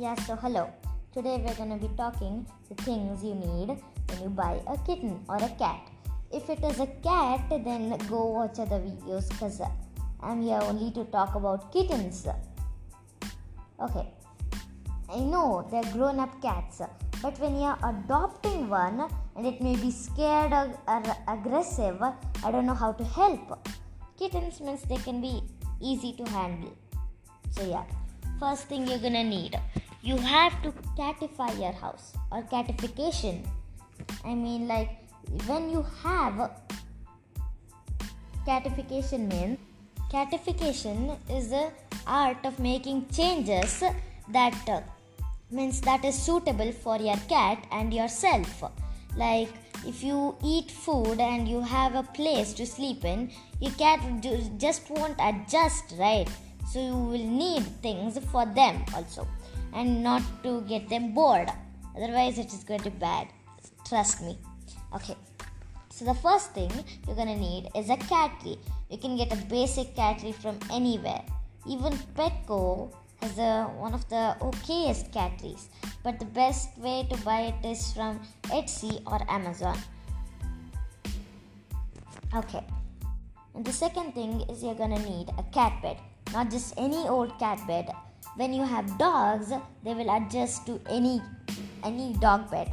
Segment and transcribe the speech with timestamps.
[0.00, 0.72] Yeah, so hello.
[1.12, 3.68] Today we're going to be talking the things you need
[4.08, 5.90] when you buy a kitten or a cat.
[6.32, 9.60] If it is a cat, then go watch other videos because
[10.22, 12.26] I'm here only to talk about kittens.
[13.78, 14.06] Okay,
[15.12, 16.80] I know they're grown up cats,
[17.20, 22.64] but when you're adopting one and it may be scared or, or aggressive, I don't
[22.64, 23.68] know how to help.
[24.18, 25.42] Kittens means they can be
[25.78, 26.74] easy to handle.
[27.50, 27.84] So, yeah,
[28.38, 29.60] first thing you're gonna need
[30.02, 33.42] you have to catify your house or catification.
[34.24, 34.90] I mean, like
[35.46, 36.50] when you have
[38.46, 39.58] catification means
[40.10, 41.70] catification is the
[42.06, 43.84] art of making changes
[44.28, 44.80] that uh,
[45.50, 48.64] means that is suitable for your cat and yourself.
[49.16, 49.48] Like
[49.86, 54.00] if you eat food and you have a place to sleep in your cat
[54.56, 56.28] just won't adjust right?
[56.72, 59.28] So you will need things for them also
[59.72, 61.48] and not to get them bored.
[61.96, 63.28] Otherwise, it is going to be bad.
[63.86, 64.38] Trust me.
[64.94, 65.16] Okay.
[65.90, 66.70] So the first thing
[67.06, 68.56] you're gonna need is a cat tree.
[68.88, 71.22] You can get a basic cat tree from anywhere.
[71.68, 72.90] Even Petco
[73.20, 75.68] has a, one of the okayest cat trees.
[76.02, 79.76] But the best way to buy it is from Etsy or Amazon.
[82.34, 82.64] Okay.
[83.54, 85.98] And the second thing is you're gonna need a cat bed.
[86.32, 87.90] Not just any old cat bed,
[88.36, 89.52] when you have dogs
[89.84, 91.20] they will adjust to any
[91.84, 92.70] any dog bed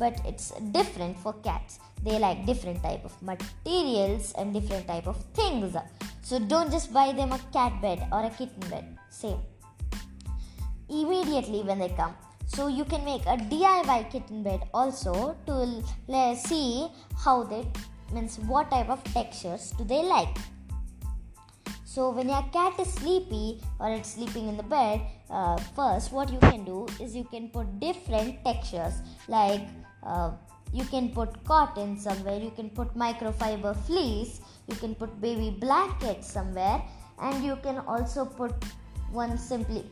[0.00, 1.78] but it's different for cats.
[2.02, 5.76] They like different type of materials and different type of things.
[6.22, 8.96] So don't just buy them a cat bed or a kitten bed.
[9.10, 9.38] Same.
[10.88, 12.16] Immediately when they come.
[12.46, 15.84] So you can make a diy kitten bed also to
[16.34, 16.88] see
[17.24, 17.66] how they
[18.12, 20.36] means what type of textures do they like
[21.92, 26.30] so when your cat is sleepy or it's sleeping in the bed, uh, first what
[26.32, 29.62] you can do is you can put different textures like
[30.04, 30.30] uh,
[30.72, 36.22] you can put cotton somewhere, you can put microfiber fleece, you can put baby blanket
[36.22, 36.80] somewhere,
[37.20, 38.52] and you can also put
[39.10, 39.84] one simply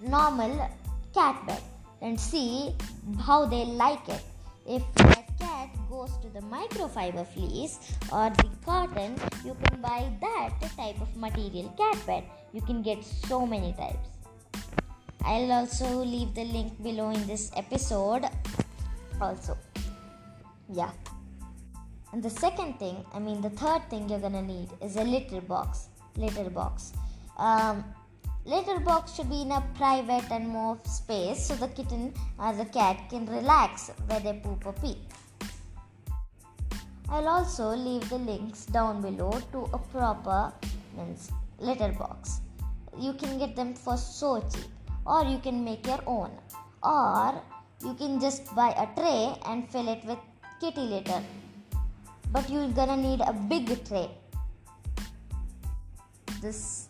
[0.00, 0.70] normal
[1.12, 1.62] cat bed
[2.00, 2.72] and see
[3.18, 4.22] how they like it.
[4.68, 4.84] If
[5.38, 7.78] cat goes to the microfiber fleece
[8.12, 9.14] or the cotton,
[9.44, 12.24] you can buy that type of material cat bed.
[12.52, 14.08] You can get so many types.
[15.24, 18.24] I'll also leave the link below in this episode.
[19.20, 19.56] Also,
[20.72, 20.90] yeah.
[22.12, 25.40] And the second thing, I mean, the third thing you're gonna need is a litter
[25.40, 25.88] box.
[26.16, 26.92] Litter box.
[27.36, 27.84] Um,
[28.44, 32.64] litter box should be in a private and more space so the kitten or the
[32.66, 34.96] cat can relax where they poop or pee.
[37.08, 40.52] I'll also leave the links down below to a proper
[40.96, 42.40] means litter box.
[42.98, 44.66] You can get them for so cheap,
[45.06, 46.30] or you can make your own,
[46.82, 47.40] or
[47.84, 50.18] you can just buy a tray and fill it with
[50.60, 51.22] kitty litter.
[52.32, 54.10] But you're gonna need a big tray.
[56.40, 56.88] This,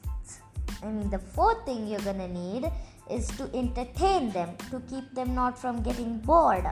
[0.83, 2.71] I mean, the fourth thing you're gonna need
[3.11, 6.67] is to entertain them to keep them not from getting bored.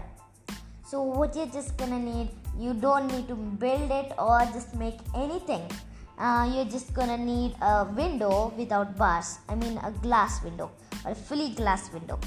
[0.94, 4.98] So, what you're just gonna need you don't need to build it or just make
[5.12, 5.64] anything.
[6.16, 9.38] Uh, you're just gonna need a window without bars.
[9.48, 10.70] I mean a glass window
[11.04, 12.20] or a fully glass window.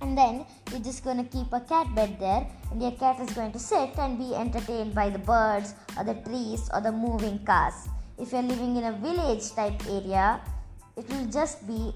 [0.00, 3.28] And then you're just going to keep a cat bed there and your cat is
[3.34, 7.44] going to sit and be entertained by the birds or the trees or the moving
[7.44, 7.90] cars.
[8.16, 10.40] If you're living in a village type area
[10.96, 11.92] it will just be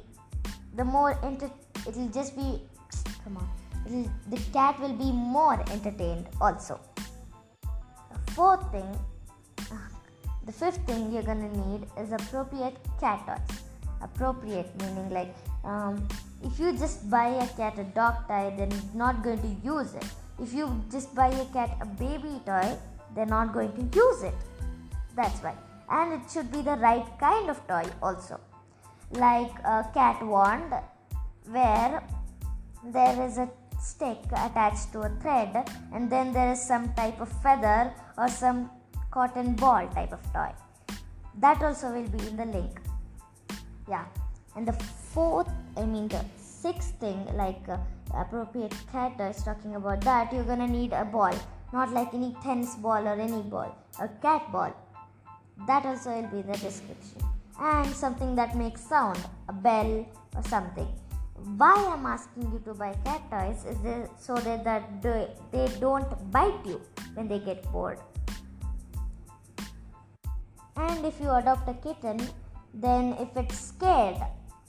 [0.76, 2.60] the more it will just be
[3.24, 6.80] come on the cat will be more entertained also.
[8.34, 8.98] Fourth thing
[10.44, 13.58] the fifth thing you're gonna need is appropriate cat toys.
[14.00, 15.34] Appropriate meaning like
[15.64, 16.08] um,
[16.42, 20.06] if you just buy a cat a dog toy it's not going to use it.
[20.40, 22.76] If you just buy a cat a baby toy
[23.14, 24.34] they're not going to use it.
[25.14, 25.54] That's why.
[25.88, 28.40] And it should be the right kind of toy also.
[29.12, 30.74] Like a cat wand
[31.46, 32.02] where
[32.84, 33.48] there is a
[33.82, 38.70] stick attached to a thread and then there is some type of feather or some
[39.10, 40.52] cotton ball type of toy.
[41.38, 42.80] That also will be in the link.
[43.88, 44.04] Yeah.
[44.54, 44.72] And the
[45.14, 47.76] fourth i mean the sixth thing like uh,
[48.14, 51.34] appropriate cat is talking about that you're gonna need a ball.
[51.72, 54.72] Not like any tennis ball or any ball a cat ball.
[55.66, 57.22] That also will be in the description.
[57.60, 59.18] And something that makes sound
[59.48, 60.88] a bell or something
[61.56, 66.64] why i'm asking you to buy cat toys is so that, that they don't bite
[66.64, 66.80] you
[67.14, 67.98] when they get bored
[70.76, 72.18] and if you adopt a kitten
[72.74, 74.16] then if it's scared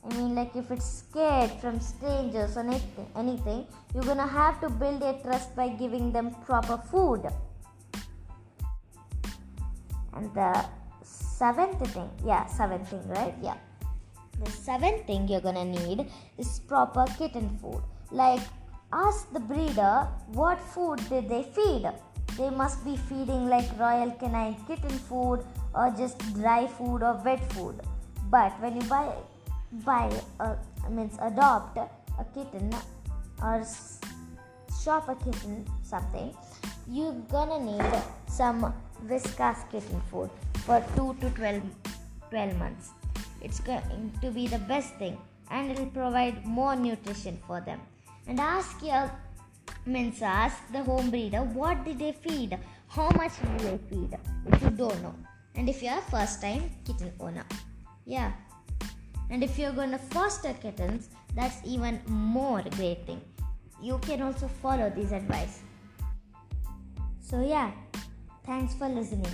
[0.06, 4.70] I mean, like if it's scared from strangers or anything, anything, you're gonna have to
[4.70, 7.26] build a trust by giving them proper food.
[10.14, 10.66] And the
[11.04, 13.34] seventh thing, yeah, seventh thing, right?
[13.42, 13.56] Yeah.
[14.44, 16.08] The seventh thing you're gonna need
[16.38, 17.82] is proper kitten food.
[18.12, 18.42] Like,
[18.92, 21.90] ask the breeder what food did they feed.
[22.38, 27.42] They must be feeding like Royal Canin kitten food or just dry food or wet
[27.54, 27.80] food.
[28.30, 29.14] But when you buy
[29.86, 30.58] buy a,
[30.90, 32.74] means adopt a kitten
[33.42, 33.64] or
[34.84, 36.36] shop a kitten something,
[36.90, 38.74] you're gonna need some
[39.08, 40.30] Whiskas kitten food
[40.66, 41.62] for 2 to 12,
[42.30, 42.90] 12 months.
[43.44, 45.18] It's going to be the best thing
[45.52, 47.80] and it'll provide more nutrition for them.
[48.28, 49.12] And ask your
[49.86, 52.58] means ask the home breeder what did they feed,
[52.88, 54.18] how much did they feed
[54.48, 55.16] if you don't know.
[55.56, 57.46] And if you're a first time kitten owner.
[58.06, 58.32] Yeah.
[59.30, 63.22] And if you're gonna foster kittens, that's even more great thing.
[63.82, 65.62] You can also follow this advice.
[67.22, 67.72] So yeah,
[68.46, 69.34] thanks for listening.